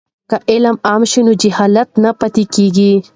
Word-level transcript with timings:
که 0.29 0.37
علم 0.53 0.75
عام 0.87 1.03
شي 1.11 1.21
نو 1.25 1.33
جهالت 1.41 1.89
نه 2.03 2.11
پاتې 2.19 2.43
کیږي. 2.53 2.93